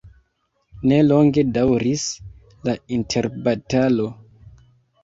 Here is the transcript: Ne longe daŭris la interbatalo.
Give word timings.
Ne 0.91 0.97
longe 1.09 1.43
daŭris 1.59 2.07
la 2.71 2.77
interbatalo. 2.99 4.11